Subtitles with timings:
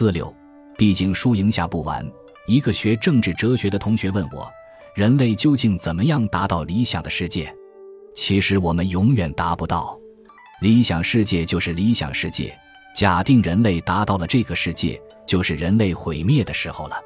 [0.00, 0.34] 四六，
[0.78, 2.02] 毕竟输赢下不完。
[2.46, 4.50] 一个学政治哲学的同学问我：
[4.94, 7.54] 人类究竟怎么样达到理想的世界？
[8.14, 10.00] 其实我们永远达不到。
[10.62, 12.50] 理想世界就是理想世界。
[12.96, 16.96] 假定人类达到了这个世界，就是人类毁灭的时候了。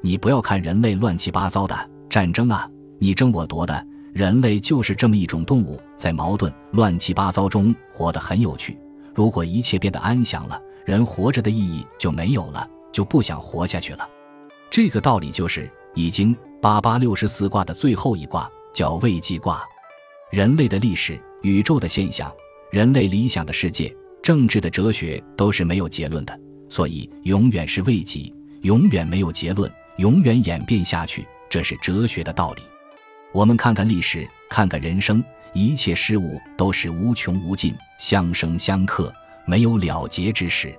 [0.00, 2.70] 你不要看人类乱七八糟的战争啊，
[3.00, 3.84] 你争我夺的。
[4.14, 8.78] 人类就是这么一种动物，在矛盾乱七八糟中活得很有趣。
[9.12, 10.56] 如果一切变得安详了，
[10.88, 14.08] 人活着的意义就没有了，就不想活下去了。
[14.70, 19.62] 这个道理就是《易经》八八六十四卦的最后一卦叫未济卦。
[20.30, 22.32] 人类的历史、宇宙的现象、
[22.72, 23.94] 人类理想的世界。
[24.22, 32.62] 政治的哲学都是没有结论的，所以永远是未及，永远没有结论，永远演变下去，这是哲学的道理。
[33.32, 39.12] 我们看看历史，看看人生，一切事物都是无穷无尽，相生相克，
[39.48, 40.78] 没有了结之时。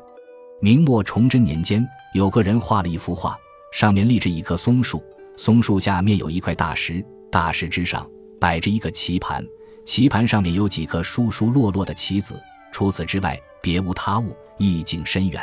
[0.61, 3.35] 明末崇祯年间，有个人画了一幅画，
[3.73, 5.03] 上面立着一棵松树，
[5.35, 8.07] 松树下面有一块大石，大石之上
[8.39, 9.43] 摆着一个棋盘，
[9.85, 12.39] 棋盘上面有几颗疏疏落落的棋子。
[12.71, 15.41] 除此之外，别无他物，意境深远。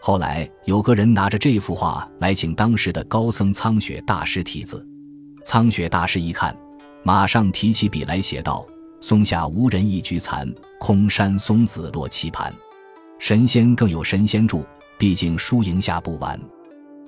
[0.00, 4.86] 后来有个人拿着这幅画来请当时的高僧苍雪大师题字，
[5.44, 6.56] 苍雪大师一看，
[7.02, 8.64] 马上提起笔来写道
[9.02, 10.48] ：“松下无人一举残，
[10.78, 12.52] 空山松子落棋盘。”
[13.18, 14.64] 神仙更有神仙助，
[14.98, 16.40] 毕竟输赢下不完。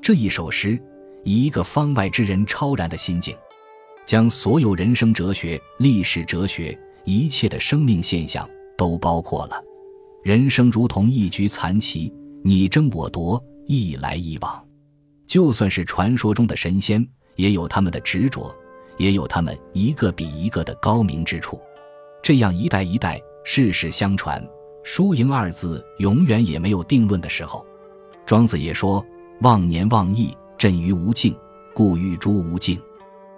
[0.00, 0.80] 这一首诗，
[1.24, 3.36] 以一个方外之人超然的心境，
[4.06, 8.48] 将所有人生哲学、历史哲学、一切的生命现象。
[8.76, 9.60] 都包括了，
[10.22, 14.64] 人生如同一局残棋，你争我夺，一来一往。
[15.26, 18.54] 就算是传说中的神仙，也有他们的执着，
[18.96, 21.60] 也有他们一个比一个的高明之处。
[22.22, 24.46] 这样一代一代，世事相传，
[24.82, 27.64] 输赢二字永远也没有定论的时候。
[28.26, 29.02] 庄子也说
[29.40, 31.34] ：“忘年忘义，振于无尽，
[31.74, 32.78] 故欲诸无尽。”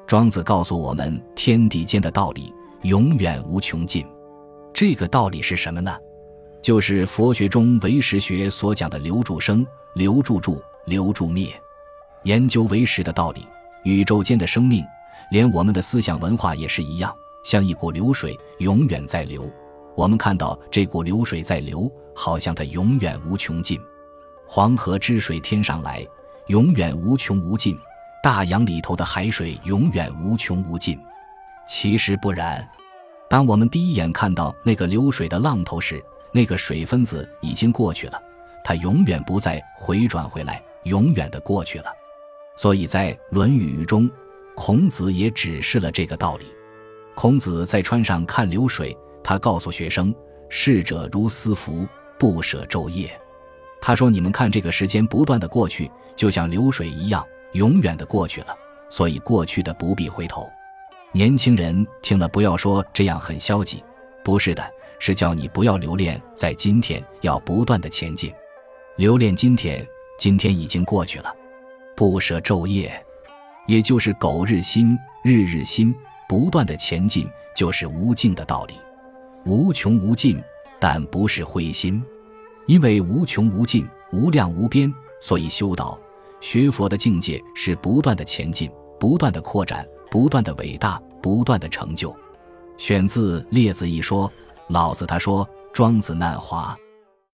[0.09, 2.53] 庄子告诉我们，天地间的道理
[2.83, 4.05] 永远无穷尽。
[4.75, 5.97] 这个道理是什么呢？
[6.61, 9.65] 就是佛学中唯识学所讲的留住生、
[9.95, 11.53] 留住住、留住灭。
[12.25, 13.47] 研究唯识的道理，
[13.85, 14.85] 宇宙间的生命，
[15.31, 17.15] 连我们的思想文化也是一样，
[17.45, 19.49] 像一股流水，永远在流。
[20.01, 23.79] 我们看到这股流水在流，好像它永远无穷尽。
[24.47, 26.03] 黄河之水天上来，
[26.47, 27.77] 永远无穷无尽；
[28.23, 30.99] 大洋里头的海水永远无穷无尽。
[31.69, 32.67] 其实不然。
[33.29, 36.03] 当我们第一眼看到那个流水的浪头时，
[36.33, 38.19] 那个水分子已经过去了，
[38.65, 41.93] 它永远不再回转回来，永远的过去了。
[42.57, 44.11] 所以在《论语》中，
[44.57, 46.47] 孔子也指示了这个道理。
[47.15, 50.15] 孔子在川上看流水，他告诉学生
[50.49, 51.87] ：“逝者如斯夫，
[52.19, 53.11] 不舍昼夜。”
[53.81, 58.57] 他说：“你们看，这个时间不断的过去，就像流水一样，永远的过去了。
[58.89, 60.51] 所以过去的不必回头。”
[61.13, 63.83] 年轻人听了，不要说这样很消极，
[64.23, 64.63] 不是的，
[64.99, 68.33] 是叫你不要留恋在今天，要不断的前进。
[68.97, 69.85] 留恋今天，
[70.19, 71.35] 今天已经过去了，
[71.97, 73.05] 不舍昼夜，
[73.67, 75.93] 也就是苟日新，日日新，
[76.29, 78.75] 不断的前进，就是无尽的道理。
[79.45, 80.41] 无穷无尽，
[80.79, 82.03] 但不是灰心，
[82.67, 85.99] 因为无穷无尽、无量无边，所以修道、
[86.41, 89.87] 学佛的境界是不断的前进，不断的扩展。
[90.11, 92.13] 不断的伟大，不断的成就。
[92.77, 94.29] 选自《列子》一说，
[94.67, 96.77] 老子他说：“庄子难华。”